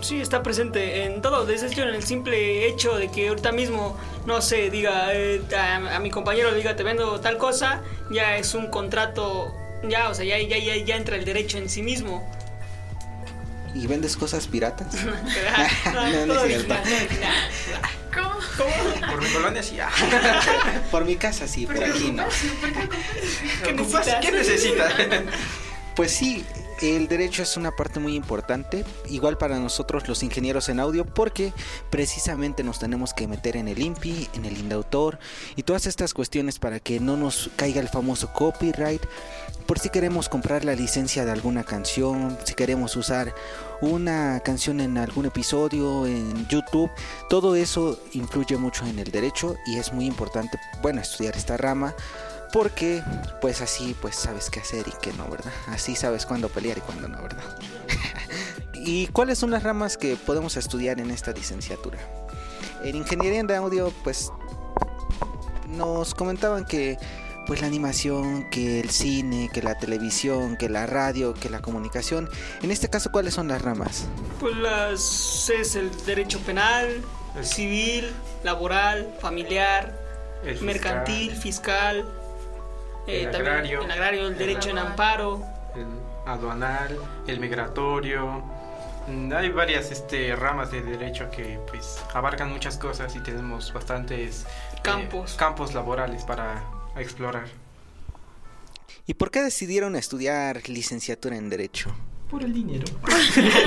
Sí, 0.00 0.20
está 0.20 0.42
presente 0.42 1.04
en 1.04 1.22
todo. 1.22 1.46
Desde 1.46 1.66
hecho, 1.66 1.82
en 1.82 1.94
el 1.94 2.02
simple 2.02 2.66
hecho 2.66 2.96
de 2.96 3.10
que 3.10 3.28
ahorita 3.28 3.52
mismo, 3.52 3.98
no 4.26 4.40
sé, 4.40 4.70
diga 4.70 5.14
eh, 5.14 5.42
a, 5.56 5.98
mi 5.98 6.10
compañero, 6.10 6.54
diga, 6.54 6.76
te 6.76 6.82
vendo 6.82 7.20
tal 7.20 7.38
cosa, 7.38 7.80
ya 8.10 8.36
es 8.36 8.54
un 8.54 8.68
contrato, 8.68 9.54
ya, 9.88 10.08
o 10.08 10.14
sea, 10.14 10.24
ya, 10.24 10.38
ya, 10.38 10.58
ya, 10.58 10.76
ya 10.76 10.96
entra 10.96 11.16
el 11.16 11.24
derecho 11.24 11.58
en 11.58 11.68
sí 11.68 11.82
mismo. 11.82 12.30
¿Y 13.74 13.86
vendes 13.86 14.16
cosas 14.16 14.46
piratas? 14.46 14.94
no, 15.92 16.26
no, 16.26 16.44
es 16.44 16.46
cierto. 16.46 16.74
¿Cómo? 18.12 18.30
¿Cómo? 18.56 19.12
Por 19.12 19.22
mi 19.22 19.28
colonia 19.28 19.62
sí. 19.62 19.78
por 20.90 21.04
mi 21.04 21.16
casa 21.16 21.46
sí, 21.46 21.66
por 21.66 21.82
aquí 21.82 22.10
no. 22.10 22.24
¿Qué 23.64 23.72
necesitas? 23.72 24.20
¿Qué 24.20 24.32
necesitas? 24.32 24.92
Pues 25.96 26.12
sí, 26.12 26.44
el 26.80 27.08
derecho 27.08 27.42
es 27.42 27.56
una 27.56 27.72
parte 27.72 28.00
muy 28.00 28.14
importante, 28.14 28.84
igual 29.10 29.36
para 29.36 29.58
nosotros 29.58 30.08
los 30.08 30.22
ingenieros 30.22 30.68
en 30.68 30.80
audio, 30.80 31.04
porque 31.04 31.52
precisamente 31.90 32.62
nos 32.62 32.78
tenemos 32.78 33.12
que 33.12 33.28
meter 33.28 33.56
en 33.56 33.68
el 33.68 33.80
INPI, 33.80 34.30
en 34.32 34.46
el 34.46 34.56
INDAUTOR 34.56 35.18
y 35.56 35.62
todas 35.62 35.86
estas 35.86 36.14
cuestiones 36.14 36.58
para 36.58 36.80
que 36.80 37.00
no 37.00 37.16
nos 37.16 37.50
caiga 37.56 37.80
el 37.80 37.88
famoso 37.88 38.32
copyright, 38.32 39.02
por 39.66 39.78
si 39.78 39.90
queremos 39.90 40.28
comprar 40.28 40.64
la 40.64 40.74
licencia 40.74 41.24
de 41.24 41.32
alguna 41.32 41.64
canción, 41.64 42.38
si 42.44 42.54
queremos 42.54 42.96
usar 42.96 43.34
una 43.82 44.40
canción 44.40 44.80
en 44.80 44.96
algún 44.96 45.26
episodio, 45.26 46.06
en 46.06 46.48
YouTube, 46.48 46.90
todo 47.28 47.56
eso 47.56 48.00
influye 48.12 48.56
mucho 48.56 48.86
en 48.86 48.98
el 48.98 49.10
derecho 49.10 49.56
y 49.66 49.76
es 49.76 49.92
muy 49.92 50.06
importante, 50.06 50.58
bueno, 50.82 51.00
estudiar 51.00 51.36
esta 51.36 51.56
rama 51.56 51.94
porque 52.52 53.02
pues 53.40 53.60
así 53.60 53.94
pues 54.00 54.16
sabes 54.16 54.50
qué 54.50 54.60
hacer 54.60 54.86
y 54.88 54.92
qué 55.00 55.12
no, 55.12 55.28
¿verdad? 55.28 55.52
Así 55.68 55.96
sabes 55.96 56.26
cuándo 56.26 56.48
pelear 56.48 56.78
y 56.78 56.80
cuándo 56.80 57.08
no, 57.08 57.22
¿verdad? 57.22 57.44
¿Y 58.74 59.06
cuáles 59.08 59.38
son 59.38 59.50
las 59.50 59.62
ramas 59.62 59.96
que 59.96 60.16
podemos 60.16 60.56
estudiar 60.56 61.00
en 61.00 61.10
esta 61.10 61.32
licenciatura? 61.32 61.98
En 62.82 62.96
ingeniería 62.96 63.42
de 63.42 63.56
audio 63.56 63.92
pues 64.02 64.32
nos 65.68 66.14
comentaban 66.14 66.64
que 66.64 66.98
pues 67.46 67.62
la 67.62 67.66
animación, 67.66 68.48
que 68.50 68.80
el 68.80 68.90
cine, 68.90 69.50
que 69.52 69.60
la 69.62 69.76
televisión, 69.76 70.56
que 70.56 70.68
la 70.68 70.86
radio, 70.86 71.34
que 71.34 71.50
la 71.50 71.60
comunicación. 71.60 72.28
En 72.62 72.70
este 72.70 72.88
caso, 72.88 73.10
¿cuáles 73.10 73.34
son 73.34 73.48
las 73.48 73.60
ramas? 73.60 74.06
Pues 74.38 74.54
las 74.56 75.50
es 75.50 75.74
el 75.74 75.90
derecho 76.04 76.38
penal, 76.40 77.02
el 77.36 77.44
civil, 77.44 78.12
laboral, 78.44 79.12
familiar, 79.20 79.98
mercantil, 80.60 81.32
fiscal, 81.32 82.06
el, 83.06 83.26
eh, 83.26 83.36
agrario, 83.36 83.82
el 83.82 83.90
agrario, 83.90 84.28
el 84.28 84.38
derecho 84.38 84.70
en 84.70 84.78
amparo, 84.78 85.42
el 85.74 85.86
aduanal, 86.26 86.98
el 87.26 87.40
migratorio. 87.40 88.42
Mm, 89.08 89.32
hay 89.32 89.48
varias 89.50 89.90
este, 89.90 90.34
ramas 90.36 90.70
de 90.70 90.82
derecho 90.82 91.30
que 91.30 91.58
pues 91.68 92.02
abarcan 92.14 92.50
muchas 92.50 92.76
cosas 92.76 93.14
y 93.16 93.20
tenemos 93.20 93.72
bastantes 93.72 94.44
eh, 94.44 94.78
campos, 94.82 95.34
campos 95.34 95.74
laborales 95.74 96.24
para 96.24 96.62
explorar. 96.96 97.46
¿Y 99.06 99.14
por 99.14 99.30
qué 99.30 99.42
decidieron 99.42 99.96
estudiar 99.96 100.68
licenciatura 100.68 101.36
en 101.36 101.50
derecho? 101.50 101.94
Por 102.30 102.44
el 102.44 102.52
dinero. 102.52 102.84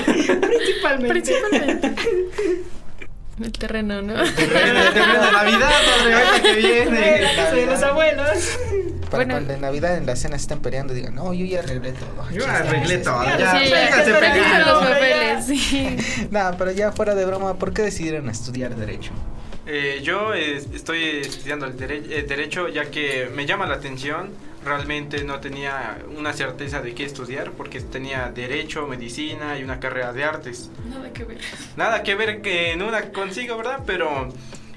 Principalmente. 0.07 1.07
Principalmente. 1.09 1.95
El 3.41 3.51
terreno, 3.51 4.01
¿no? 4.01 4.21
El 4.21 4.35
terreno, 4.35 4.79
el 4.79 4.93
terreno 4.93 5.25
de 5.25 5.31
Navidad, 5.31 5.71
padre, 5.97 6.13
ahorita 6.13 6.41
que 6.43 6.53
viene. 6.53 7.21
La 7.21 7.35
casa 7.35 7.55
de 7.55 7.65
los 7.65 7.83
abuelos. 7.83 8.59
Para 9.13 9.25
Bueno. 9.25 9.35
cuando 9.35 9.53
en 9.53 9.61
Navidad 9.61 9.95
en 9.97 10.05
la 10.07 10.15
cena 10.15 10.35
estén 10.37 10.59
peleando, 10.59 10.93
digan, 10.93 11.13
no, 11.13 11.33
yo 11.35 11.45
ya 11.45 11.59
arreglé 11.59 11.91
todo. 11.91 12.29
Yo 12.31 12.47
arreglé 12.47 12.97
todo, 12.97 13.23
Ya, 13.23 13.37
ya, 13.37 13.51
sí, 13.59 13.69
ya, 13.69 13.85
Aquí 13.95 14.39
están 14.39 14.61
los 14.65 14.83
papeles, 14.87 15.45
sí. 15.47 15.97
Nada, 16.31 16.57
pero 16.57 16.71
ya 16.71 16.91
fuera 16.91 17.13
de 17.13 17.23
broma, 17.25 17.53
¿por 17.55 17.73
qué 17.73 17.83
decidieron 17.83 18.27
estudiar 18.29 18.75
Derecho? 18.75 19.11
Eh, 19.67 20.01
yo 20.03 20.33
eh, 20.33 20.57
estoy 20.73 21.19
estudiando 21.21 21.67
el 21.67 21.77
dere- 21.77 22.03
eh, 22.09 22.23
derecho 22.27 22.67
ya 22.69 22.85
que 22.91 23.29
me 23.33 23.45
llama 23.45 23.67
la 23.67 23.75
atención. 23.75 24.31
Realmente 24.65 25.23
no 25.25 25.39
tenía 25.41 25.99
una 26.17 26.33
certeza 26.33 26.81
de 26.81 26.95
qué 26.95 27.05
estudiar 27.05 27.51
porque 27.51 27.81
tenía 27.81 28.31
derecho, 28.33 28.87
medicina 28.87 29.57
y 29.59 29.63
una 29.63 29.79
carrera 29.79 30.11
de 30.11 30.23
artes. 30.23 30.69
Nada 30.89 31.11
que 31.13 31.23
ver. 31.25 31.37
Nada 31.77 32.01
que 32.01 32.15
ver 32.15 32.41
que 32.41 32.71
en 32.71 32.81
una 32.81 33.11
consigo, 33.11 33.57
¿verdad? 33.57 33.79
Pero 33.85 34.29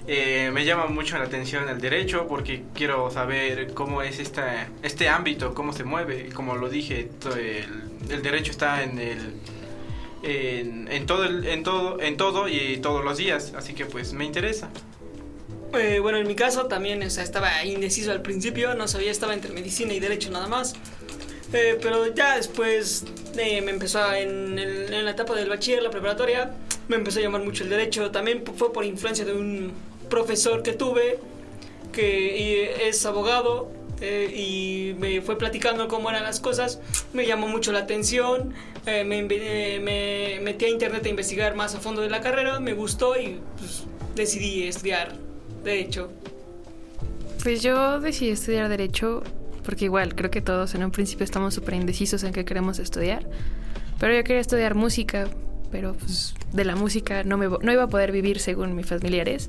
eh, 0.06 0.50
me 0.52 0.64
llama 0.64 0.86
mucho 0.86 1.18
la 1.18 1.24
atención 1.24 1.68
el 1.68 1.80
derecho 1.80 2.26
porque 2.28 2.62
quiero 2.74 3.10
saber 3.10 3.72
cómo 3.74 4.02
es 4.02 4.18
esta, 4.20 4.68
este 4.82 5.08
ámbito, 5.08 5.54
cómo 5.54 5.72
se 5.72 5.84
mueve. 5.84 6.28
Como 6.32 6.56
lo 6.56 6.68
dije, 6.68 7.08
el, 7.36 8.10
el 8.12 8.22
derecho 8.22 8.50
está 8.52 8.82
en 8.82 8.98
el... 8.98 9.18
En, 10.22 10.88
en 10.90 11.06
todo 11.06 11.24
el- 11.24 11.46
en 11.46 11.62
todo 11.62 12.00
en 12.00 12.16
todo 12.16 12.48
y 12.48 12.78
todos 12.78 13.04
los 13.04 13.18
días 13.18 13.52
así 13.56 13.74
que 13.74 13.84
pues 13.84 14.12
me 14.12 14.24
interesa 14.24 14.70
Eh, 15.74 15.98
bueno, 16.00 16.18
en 16.18 16.26
mi 16.26 16.34
caso 16.34 16.66
también, 16.66 17.02
o 17.02 17.10
sea, 17.10 17.22
estaba 17.22 17.64
indeciso 17.64 18.10
al 18.12 18.22
principio, 18.22 18.74
no 18.74 18.88
sabía, 18.88 19.10
estaba 19.10 19.34
entre 19.34 19.52
medicina 19.52 19.92
y 19.92 20.00
derecho 20.00 20.30
nada 20.30 20.46
más. 20.48 20.74
Eh, 21.52 21.78
pero 21.82 22.12
ya 22.14 22.36
después 22.36 23.04
eh, 23.36 23.60
me 23.60 23.72
empezó 23.72 24.12
en, 24.14 24.58
el- 24.58 24.92
en 24.92 25.04
la 25.04 25.10
etapa 25.10 25.34
del 25.34 25.48
bachiller, 25.48 25.82
la 25.82 25.90
preparatoria, 25.90 26.52
me 26.88 26.96
empezó 26.96 27.18
a 27.18 27.22
llamar 27.22 27.42
mucho 27.44 27.62
el 27.64 27.70
derecho. 27.70 28.10
También 28.10 28.42
fue 28.56 28.72
por 28.72 28.84
influencia 28.84 29.24
de 29.24 29.32
un 29.34 29.72
profesor 30.08 30.62
que 30.62 30.72
tuve, 30.72 31.18
que 31.92 32.88
es 32.88 33.04
abogado, 33.06 33.70
eh, 34.00 34.30
y 34.34 34.94
me 34.98 35.22
fue 35.22 35.38
platicando 35.38 35.88
cómo 35.88 36.10
eran 36.10 36.22
las 36.22 36.40
cosas. 36.40 36.80
Me 37.12 37.26
llamó 37.26 37.48
mucho 37.48 37.72
la 37.72 37.80
atención, 37.80 38.52
eh, 38.84 39.04
me, 39.04 39.26
eh, 39.30 39.80
me 39.80 40.40
metí 40.42 40.66
a 40.66 40.68
internet 40.68 41.04
a 41.06 41.08
investigar 41.08 41.54
más 41.54 41.74
a 41.74 41.80
fondo 41.80 42.02
de 42.02 42.10
la 42.10 42.20
carrera, 42.20 42.60
me 42.60 42.74
gustó 42.74 43.18
y 43.18 43.40
pues, 43.58 43.84
decidí 44.14 44.64
estudiar 44.64 45.14
derecho. 45.64 46.10
Pues 47.42 47.62
yo 47.62 48.00
decidí 48.00 48.30
estudiar 48.30 48.68
Derecho 48.68 49.22
porque 49.64 49.84
igual 49.84 50.16
creo 50.16 50.32
que 50.32 50.40
todos 50.40 50.74
en 50.74 50.82
un 50.82 50.90
principio 50.90 51.22
estamos 51.22 51.54
súper 51.54 51.74
indecisos 51.74 52.24
en 52.24 52.32
qué 52.32 52.44
queremos 52.44 52.80
estudiar. 52.80 53.24
Pero 54.00 54.14
yo 54.14 54.24
quería 54.24 54.40
estudiar 54.40 54.74
música, 54.74 55.28
pero 55.70 55.94
pues 55.94 56.34
de 56.52 56.64
la 56.64 56.74
música 56.74 57.22
no, 57.22 57.38
me, 57.38 57.48
no 57.48 57.72
iba 57.72 57.84
a 57.84 57.88
poder 57.88 58.10
vivir 58.10 58.40
según 58.40 58.74
mis 58.74 58.86
familiares. 58.86 59.48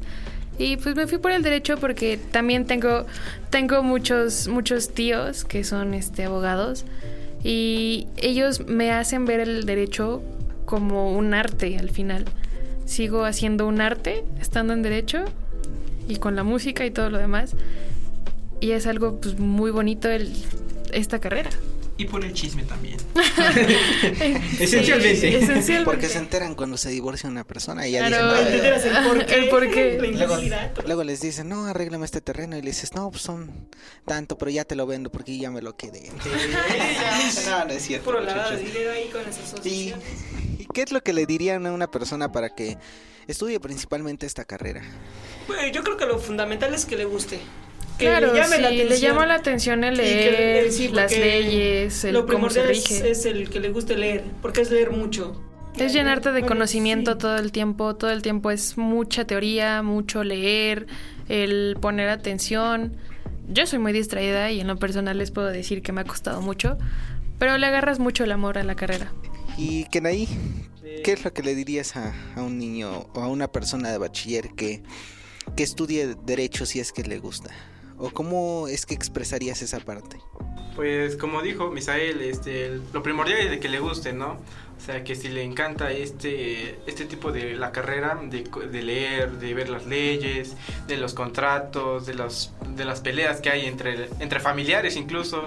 Y 0.57 0.77
pues 0.77 0.95
me 0.95 1.07
fui 1.07 1.19
por 1.19 1.31
el 1.31 1.43
derecho 1.43 1.77
porque 1.77 2.17
también 2.31 2.65
tengo, 2.65 3.05
tengo 3.49 3.83
muchos, 3.83 4.47
muchos 4.47 4.89
tíos 4.89 5.45
que 5.45 5.63
son 5.63 5.93
este, 5.93 6.25
abogados 6.25 6.85
y 7.43 8.07
ellos 8.17 8.65
me 8.67 8.91
hacen 8.91 9.25
ver 9.25 9.39
el 9.39 9.65
derecho 9.65 10.23
como 10.65 11.15
un 11.15 11.33
arte 11.33 11.77
al 11.77 11.91
final. 11.91 12.25
Sigo 12.85 13.25
haciendo 13.25 13.67
un 13.67 13.81
arte 13.81 14.23
estando 14.41 14.73
en 14.73 14.81
derecho 14.81 15.25
y 16.07 16.17
con 16.17 16.35
la 16.35 16.43
música 16.43 16.85
y 16.85 16.91
todo 16.91 17.09
lo 17.09 17.17
demás. 17.17 17.55
Y 18.59 18.71
es 18.71 18.87
algo 18.87 19.19
pues, 19.21 19.37
muy 19.37 19.71
bonito 19.71 20.09
el, 20.09 20.33
esta 20.91 21.19
carrera. 21.19 21.51
Y 21.99 22.05
por 22.05 22.23
el 22.23 22.31
chisme 22.33 22.63
también. 22.63 22.97
Esencialmente. 24.59 25.15
Sí, 25.19 25.27
esencialmente. 25.35 25.83
Porque 25.83 26.07
se 26.09 26.19
enteran 26.19 26.53
cuando 26.55 26.77
se 26.77 26.89
divorcia 26.89 27.29
una 27.29 27.43
persona 27.43 27.87
y 27.87 27.91
ya 27.93 28.07
Claro. 28.07 28.33
dicen, 28.33 28.47
¿Te 28.47 28.55
enteras 28.55 28.85
el 28.85 29.07
por 29.07 29.25
qué? 29.25 29.35
El 29.35 29.49
por 29.49 29.71
qué. 29.71 29.97
La 30.13 30.27
Luego, 30.27 30.37
luego 30.85 31.03
les 31.03 31.21
dicen, 31.21 31.49
no, 31.49 31.65
arréglame 31.65 32.05
este 32.05 32.21
terreno. 32.21 32.55
Y 32.57 32.61
le 32.61 32.67
dices, 32.69 32.93
no, 32.93 33.09
pues 33.09 33.23
son 33.23 33.67
tanto, 34.05 34.37
pero 34.37 34.51
ya 34.51 34.63
te 34.63 34.75
lo 34.75 34.85
vendo 34.85 35.11
porque 35.11 35.37
ya 35.37 35.49
me 35.51 35.61
lo 35.61 35.75
quedé. 35.75 36.11
no, 37.47 37.65
no 37.65 37.71
es 37.71 37.83
cierto. 37.83 38.05
Puro 38.05 38.21
lavado 38.21 38.55
de 38.55 38.63
dinero 38.63 38.91
ahí 38.91 39.09
con 39.09 39.21
¿Y, 39.21 39.29
asociaciones. 39.29 40.05
¿Y 40.59 40.65
qué 40.73 40.81
es 40.83 40.91
lo 40.91 41.01
que 41.01 41.13
le 41.13 41.25
dirían 41.25 41.65
a 41.65 41.71
una 41.71 41.89
persona 41.89 42.31
para 42.31 42.49
que 42.53 42.77
estudie 43.27 43.59
principalmente 43.59 44.25
esta 44.25 44.45
carrera? 44.45 44.81
Pues, 45.47 45.71
yo 45.71 45.83
creo 45.83 45.97
que 45.97 46.05
lo 46.05 46.19
fundamental 46.19 46.73
es 46.73 46.85
que 46.85 46.95
le 46.95 47.05
guste. 47.05 47.39
Que 47.97 48.05
Claro, 48.05 48.31
le 48.33 48.39
llame 48.39 48.55
sí, 48.57 48.61
la 48.61 48.69
le 48.69 48.83
atención. 48.83 49.11
llama 49.11 49.25
la 49.25 49.33
atención 49.35 49.83
el 49.83 49.95
que 49.97 50.01
leer, 50.03 50.63
le- 50.65 50.71
sí, 50.71 50.87
las 50.89 51.11
leyes, 51.17 52.03
el 52.03 52.13
lo 52.13 52.25
cómo 52.27 52.49
se 52.49 52.61
primordial 52.61 52.69
es, 52.77 52.89
rige. 52.89 53.09
es 53.11 53.25
el 53.25 53.49
que 53.49 53.59
le 53.59 53.69
guste 53.69 53.97
leer, 53.97 54.23
porque 54.41 54.61
es 54.61 54.69
leer 54.71 54.91
mucho. 54.91 55.41
Es 55.77 55.93
llenarte 55.93 56.29
de 56.29 56.41
Bueno, 56.41 56.47
conocimiento 56.55 57.13
sí. 57.13 57.17
todo 57.19 57.37
el 57.37 57.51
tiempo, 57.51 57.95
todo 57.95 58.11
el 58.11 58.21
tiempo 58.21 58.51
es 58.51 58.77
mucha 58.77 59.25
teoría, 59.25 59.81
mucho 59.83 60.23
leer, 60.23 60.87
el 61.29 61.77
poner 61.81 62.09
atención. 62.09 62.97
Yo 63.47 63.65
soy 63.65 63.79
muy 63.79 63.93
distraída 63.93 64.51
y 64.51 64.59
en 64.59 64.67
lo 64.67 64.77
personal 64.77 65.17
les 65.17 65.31
puedo 65.31 65.47
decir 65.47 65.81
que 65.81 65.91
me 65.91 66.01
ha 66.01 66.03
costado 66.03 66.41
mucho, 66.41 66.77
pero 67.39 67.57
le 67.57 67.65
agarras 67.67 67.99
mucho 67.99 68.23
el 68.23 68.31
amor 68.31 68.57
a 68.57 68.63
la 68.63 68.75
carrera. 68.75 69.11
Y 69.57 69.85
Kenaí, 69.85 70.27
¿qué 71.03 71.13
es 71.13 71.23
lo 71.23 71.31
que 71.33 71.41
le 71.43 71.55
dirías 71.55 71.95
a, 71.95 72.13
a 72.35 72.41
un 72.43 72.57
niño 72.59 73.07
o 73.13 73.21
a 73.21 73.27
una 73.27 73.47
persona 73.51 73.91
de 73.91 73.97
bachiller 73.97 74.49
que, 74.55 74.81
que 75.55 75.63
estudie 75.63 76.15
derecho 76.25 76.65
si 76.65 76.79
es 76.79 76.91
que 76.91 77.03
le 77.03 77.19
gusta? 77.19 77.49
¿O 77.97 78.11
cómo 78.11 78.67
es 78.67 78.85
que 78.85 78.93
expresarías 78.93 79.61
esa 79.61 79.79
parte? 79.79 80.17
Pues 80.75 81.17
como 81.17 81.41
dijo 81.41 81.71
Misael, 81.71 82.21
este, 82.21 82.79
lo 82.93 83.01
primordial 83.01 83.39
es 83.39 83.49
de 83.49 83.59
que 83.59 83.67
le 83.67 83.79
guste, 83.79 84.13
¿no? 84.13 84.33
O 84.77 84.79
sea, 84.79 85.03
que 85.03 85.15
si 85.15 85.27
le 85.29 85.41
encanta 85.41 85.91
este, 85.91 86.77
este 86.85 87.05
tipo 87.05 87.31
de 87.31 87.55
la 87.55 87.71
carrera, 87.71 88.19
de, 88.21 88.43
de 88.43 88.83
leer, 88.83 89.31
de 89.39 89.55
ver 89.55 89.69
las 89.69 89.87
leyes, 89.87 90.55
de 90.85 90.97
los 90.97 91.15
contratos, 91.15 92.05
de, 92.05 92.13
los, 92.13 92.53
de 92.75 92.85
las 92.85 93.01
peleas 93.01 93.41
que 93.41 93.49
hay 93.49 93.65
entre, 93.65 94.09
entre 94.19 94.39
familiares 94.39 94.95
incluso, 94.95 95.45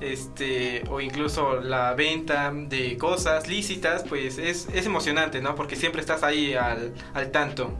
este, 0.00 0.82
o 0.88 1.02
incluso 1.02 1.60
la 1.60 1.92
venta 1.92 2.50
de 2.54 2.96
cosas 2.96 3.48
lícitas, 3.48 4.04
pues 4.08 4.38
es, 4.38 4.66
es 4.72 4.86
emocionante, 4.86 5.42
¿no? 5.42 5.54
Porque 5.54 5.76
siempre 5.76 6.00
estás 6.00 6.22
ahí 6.22 6.54
al, 6.54 6.94
al 7.12 7.30
tanto. 7.30 7.74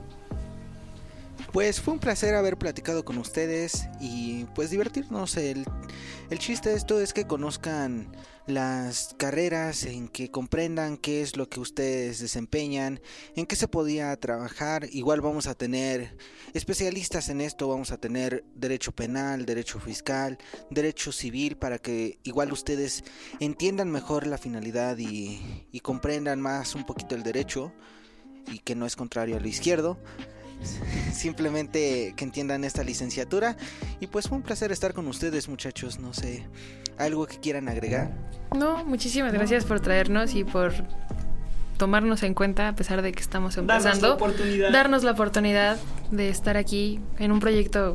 Pues 1.59 1.81
fue 1.81 1.95
un 1.95 1.99
placer 1.99 2.37
haber 2.37 2.57
platicado 2.57 3.05
con 3.05 3.19
ustedes 3.19 3.89
y 4.01 4.45
pues 4.55 4.71
divertirnos. 4.71 5.37
El, 5.37 5.65
el 6.31 6.39
chiste 6.39 6.69
de 6.69 6.77
esto 6.77 7.01
es 7.01 7.13
que 7.13 7.27
conozcan 7.27 8.13
las 8.47 9.17
carreras, 9.19 9.83
en 9.83 10.07
que 10.07 10.31
comprendan 10.31 10.97
qué 10.97 11.21
es 11.21 11.37
lo 11.37 11.49
que 11.49 11.59
ustedes 11.59 12.21
desempeñan, 12.21 13.01
en 13.35 13.45
qué 13.45 13.57
se 13.57 13.67
podía 13.67 14.15
trabajar. 14.21 14.87
Igual 14.93 15.21
vamos 15.21 15.49
a 15.49 15.57
tener 15.57 16.17
especialistas 16.55 17.29
en 17.29 17.41
esto, 17.41 17.67
vamos 17.67 17.91
a 17.91 17.99
tener 17.99 18.45
derecho 18.55 18.93
penal, 18.93 19.45
derecho 19.45 19.81
fiscal, 19.81 20.39
derecho 20.71 21.11
civil, 21.11 21.57
para 21.57 21.79
que 21.79 22.21
igual 22.23 22.53
ustedes 22.53 23.03
entiendan 23.41 23.91
mejor 23.91 24.29
la 24.29 24.39
finalidad 24.39 24.97
y, 24.99 25.67
y 25.73 25.81
comprendan 25.81 26.41
más 26.41 26.77
un 26.77 26.87
poquito 26.87 27.17
el 27.17 27.25
derecho 27.25 27.73
y 28.47 28.61
que 28.61 28.77
no 28.77 28.87
es 28.87 28.95
contrario 28.95 29.37
a 29.37 29.41
lo 29.41 29.49
izquierdo 29.49 29.99
simplemente 31.13 32.15
que 32.17 32.25
entiendan 32.25 32.65
esta 32.65 32.83
licenciatura 32.85 33.57
y 34.01 34.07
pues 34.09 34.29
fue 34.29 34.37
un 34.39 34.43
placer 34.43 34.73
estar 34.73 34.95
con 34.95 35.07
ustedes 35.07 35.49
muchachos 35.49 35.99
no 35.99 36.13
sé 36.13 36.47
algo 36.99 37.27
que 37.27 37.39
quieran 37.39 37.69
agregar 37.69 38.11
No, 38.57 38.85
muchísimas 38.85 39.33
gracias 39.33 39.65
por 39.65 39.81
traernos 39.81 40.35
y 40.35 40.45
por 40.45 40.73
tomarnos 41.77 42.23
en 42.25 42.35
cuenta 42.35 42.69
a 42.69 42.75
pesar 42.75 43.03
de 43.03 43.13
que 43.13 43.21
estamos 43.21 43.55
Darnos 43.55 43.69
la 43.85 43.91
empezando. 43.91 44.15
oportunidad. 44.15 44.73
Darnos 44.73 45.05
la 45.05 45.13
oportunidad 45.13 45.79
de 46.11 46.29
estar 46.29 46.57
aquí 46.57 46.99
en 47.21 47.31
un 47.31 47.39
proyecto 47.39 47.95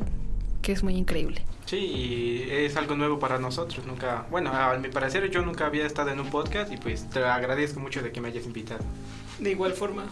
que 0.62 0.72
es 0.72 0.84
muy 0.84 0.96
increíble. 0.96 1.42
Sí, 1.66 1.78
y 1.78 2.48
es 2.50 2.78
algo 2.78 2.96
nuevo 2.96 3.20
para 3.20 3.40
nosotros. 3.40 3.86
Nunca, 3.86 4.26
bueno, 4.32 4.52
a 4.54 4.78
mi 4.78 4.88
parecer 4.88 5.30
yo 5.32 5.42
nunca 5.42 5.66
había 5.66 5.86
estado 5.86 6.12
en 6.12 6.20
un 6.22 6.30
podcast 6.30 6.72
y 6.72 6.78
pues 6.78 7.10
te 7.10 7.20
agradezco 7.26 7.82
mucho 7.82 8.02
de 8.02 8.14
que 8.14 8.22
me 8.22 8.30
hayas 8.30 8.46
invitado. 8.46 8.86
De 9.40 9.52
igual 9.52 9.74
forma. 9.74 10.06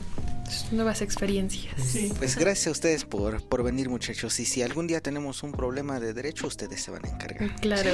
Nuevas 0.71 1.01
experiencias. 1.01 1.73
Sí. 1.83 2.13
pues 2.17 2.37
gracias 2.37 2.67
a 2.67 2.71
ustedes 2.71 3.03
por, 3.05 3.41
por 3.43 3.63
venir 3.63 3.89
muchachos 3.89 4.39
y 4.39 4.45
si 4.45 4.61
algún 4.61 4.87
día 4.87 5.01
tenemos 5.01 5.43
un 5.43 5.51
problema 5.51 5.99
de 5.99 6.13
derecho 6.13 6.47
ustedes 6.47 6.81
se 6.81 6.91
van 6.91 7.03
a 7.05 7.09
encargar 7.09 7.53
Claro. 7.61 7.89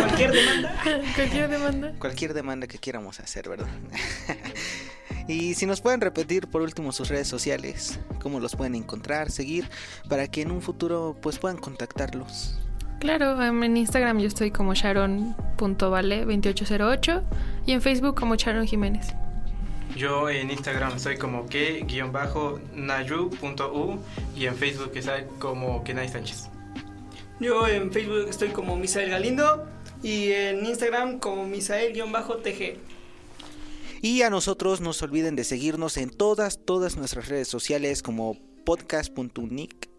Cualquier 0.00 0.32
demanda. 0.32 0.74
Cualquier 1.14 1.48
demanda. 1.48 1.92
cualquier 1.98 2.34
demanda 2.34 2.66
que 2.66 2.78
quieramos 2.78 3.20
hacer 3.20 3.48
verdad 3.48 3.68
y 5.28 5.54
si 5.54 5.66
nos 5.66 5.80
pueden 5.80 6.00
repetir 6.00 6.48
por 6.48 6.62
último 6.62 6.90
sus 6.92 7.08
redes 7.08 7.28
sociales 7.28 7.98
cómo 8.20 8.40
los 8.40 8.56
pueden 8.56 8.74
encontrar 8.74 9.30
seguir 9.30 9.68
para 10.08 10.26
que 10.28 10.42
en 10.42 10.50
un 10.50 10.60
futuro 10.62 11.16
pues 11.20 11.38
puedan 11.38 11.58
contactarlos 11.58 12.58
Claro, 13.00 13.42
em, 13.42 13.62
en 13.64 13.76
Instagram 13.78 14.20
yo 14.20 14.28
estoy 14.28 14.52
como 14.52 14.74
sharon.vale2808 14.74 17.22
y 17.66 17.72
en 17.72 17.82
Facebook 17.82 18.14
como 18.14 18.36
Sharon 18.36 18.64
Jiménez. 18.64 19.08
Yo 19.96 20.30
en 20.30 20.50
Instagram 20.50 20.98
soy 20.98 21.16
como 21.18 21.46
que-nayu.u 21.46 21.98
y 24.34 24.46
en 24.46 24.56
Facebook 24.56 24.92
estoy 24.94 25.24
como 25.38 25.84
Kenai 25.84 26.08
Sánchez. 26.08 26.48
Yo 27.40 27.68
en 27.68 27.92
Facebook 27.92 28.26
estoy 28.28 28.48
como 28.50 28.76
Misael 28.76 29.10
Galindo 29.10 29.66
y 30.02 30.30
en 30.32 30.64
Instagram 30.64 31.18
como 31.18 31.46
Misael-TG. 31.46 32.78
Y 34.00 34.22
a 34.22 34.30
nosotros 34.30 34.80
no 34.80 34.92
se 34.92 35.04
olviden 35.04 35.36
de 35.36 35.44
seguirnos 35.44 35.96
en 35.96 36.10
todas, 36.10 36.58
todas 36.64 36.96
nuestras 36.96 37.28
redes 37.28 37.48
sociales 37.48 38.02
como 38.02 38.36
podcast.unic. 38.64 39.90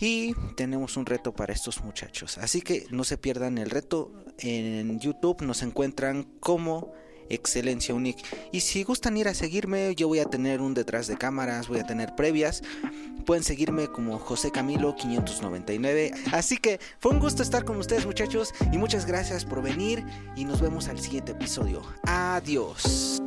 Y 0.00 0.34
tenemos 0.56 0.96
un 0.96 1.06
reto 1.06 1.32
para 1.32 1.52
estos 1.52 1.82
muchachos. 1.82 2.38
Así 2.38 2.60
que 2.60 2.86
no 2.90 3.04
se 3.04 3.18
pierdan 3.18 3.58
el 3.58 3.70
reto. 3.70 4.12
En 4.38 4.98
YouTube 5.00 5.42
nos 5.42 5.62
encuentran 5.62 6.24
como 6.40 6.92
Excelencia 7.30 7.94
Unique. 7.94 8.22
Y 8.52 8.60
si 8.60 8.82
gustan 8.82 9.16
ir 9.16 9.28
a 9.28 9.34
seguirme, 9.34 9.94
yo 9.94 10.08
voy 10.08 10.20
a 10.20 10.24
tener 10.24 10.60
un 10.60 10.74
detrás 10.74 11.06
de 11.06 11.16
cámaras, 11.16 11.68
voy 11.68 11.80
a 11.80 11.86
tener 11.86 12.14
previas. 12.14 12.62
Pueden 13.24 13.44
seguirme 13.44 13.88
como 13.88 14.18
José 14.18 14.50
Camilo 14.50 14.96
599. 14.96 16.12
Así 16.32 16.56
que 16.56 16.80
fue 16.98 17.12
un 17.12 17.20
gusto 17.20 17.42
estar 17.42 17.64
con 17.64 17.76
ustedes 17.76 18.06
muchachos 18.06 18.54
y 18.72 18.78
muchas 18.78 19.06
gracias 19.06 19.44
por 19.44 19.62
venir 19.62 20.04
y 20.36 20.44
nos 20.44 20.60
vemos 20.60 20.88
al 20.88 20.98
siguiente 20.98 21.32
episodio. 21.32 21.82
Adiós. 22.04 23.20